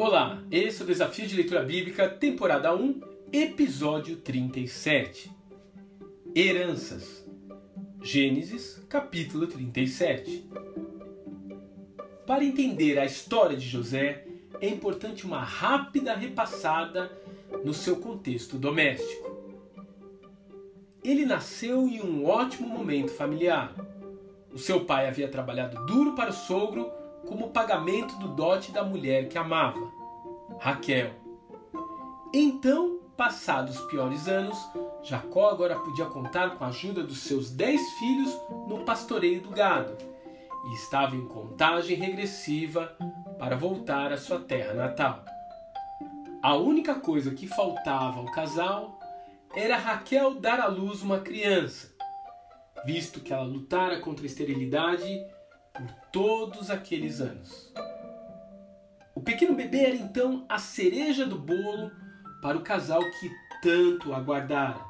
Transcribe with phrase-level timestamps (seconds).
[0.00, 3.00] Olá, esse é o Desafio de Leitura Bíblica, temporada 1,
[3.32, 5.28] episódio 37.
[6.36, 7.28] Heranças.
[8.00, 10.48] Gênesis, capítulo 37.
[12.24, 14.24] Para entender a história de José,
[14.60, 17.10] é importante uma rápida repassada
[17.64, 19.52] no seu contexto doméstico.
[21.02, 23.74] Ele nasceu em um ótimo momento familiar.
[24.52, 26.88] O seu pai havia trabalhado duro para o sogro
[27.28, 29.78] como pagamento do dote da mulher que amava,
[30.60, 31.12] Raquel.
[32.34, 34.58] Então, passados os piores anos,
[35.02, 39.96] Jacó agora podia contar com a ajuda dos seus dez filhos no pastoreio do gado
[40.66, 42.96] e estava em contagem regressiva
[43.38, 45.24] para voltar à sua terra natal.
[46.42, 48.98] A única coisa que faltava ao casal
[49.54, 51.92] era Raquel dar à luz uma criança,
[52.84, 55.24] visto que ela lutara contra a esterilidade
[55.72, 57.72] por todos aqueles anos.
[59.28, 61.92] Pequeno bebê era então a cereja do bolo
[62.40, 63.30] para o casal que
[63.60, 64.80] tanto aguardara.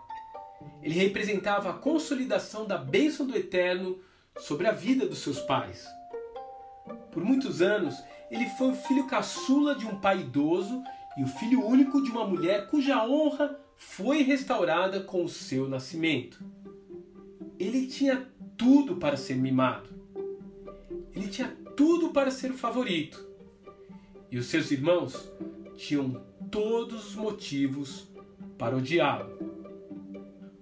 [0.81, 3.99] Ele representava a consolidação da bênção do Eterno
[4.39, 5.85] sobre a vida dos seus pais.
[7.11, 10.85] Por muitos anos, ele foi o filho caçula de um pai idoso
[11.17, 16.39] e o filho único de uma mulher cuja honra foi restaurada com o seu nascimento.
[17.59, 18.25] Ele tinha
[18.57, 19.89] tudo para ser mimado.
[21.13, 23.28] Ele tinha tudo para ser o favorito.
[24.31, 25.31] E os seus irmãos
[25.77, 28.09] tinham todos os motivos
[28.59, 29.39] para odiá-lo.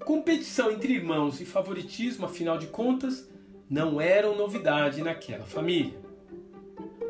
[0.04, 3.28] Competição entre irmãos e favoritismo, afinal de contas,
[3.68, 5.98] não eram novidade naquela família.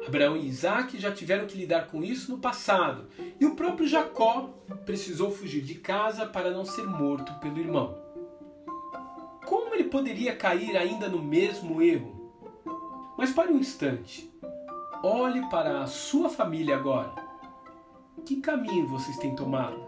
[0.07, 3.07] Abraão e Isaac já tiveram que lidar com isso no passado,
[3.41, 4.49] e o próprio Jacó
[4.87, 7.99] precisou fugir de casa para não ser morto pelo irmão.
[9.45, 12.33] Como ele poderia cair ainda no mesmo erro?
[13.19, 14.31] Mas pare um instante.
[15.09, 17.15] Olhe para a sua família agora.
[18.25, 19.81] Que caminho vocês têm tomado?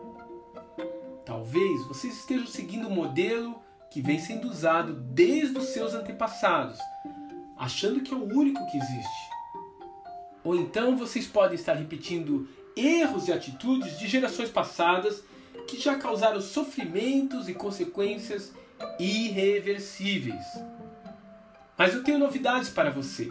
[1.27, 6.79] Talvez vocês estejam seguindo o um modelo que vem sendo usado desde os seus antepassados,
[7.57, 9.31] achando que é o único que existe.
[10.45, 15.25] Ou então vocês podem estar repetindo erros e atitudes de gerações passadas
[15.67, 18.53] que já causaram sofrimentos e consequências
[19.01, 20.47] irreversíveis.
[21.77, 23.29] Mas eu tenho novidades para você.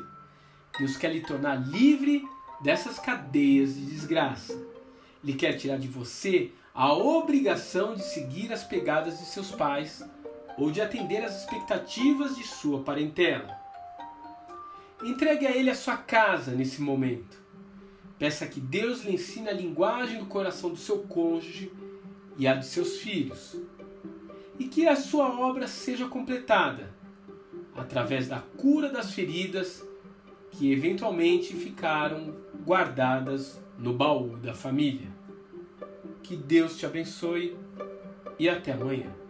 [0.78, 2.28] Deus quer lhe tornar livre
[2.62, 4.58] dessas cadeias de desgraça.
[5.24, 10.04] Ele quer tirar de você a obrigação de seguir as pegadas de seus pais
[10.58, 13.56] ou de atender às expectativas de sua parentela.
[15.04, 17.38] Entregue a Ele a sua casa nesse momento.
[18.18, 21.72] Peça que Deus lhe ensine a linguagem do coração do seu cônjuge
[22.38, 23.56] e a dos seus filhos.
[24.58, 26.92] E que a sua obra seja completada
[27.76, 29.87] através da cura das feridas
[30.52, 32.34] que eventualmente ficaram
[32.66, 35.08] guardadas no baú da família.
[36.24, 37.56] Que Deus te abençoe
[38.40, 39.27] e até amanhã.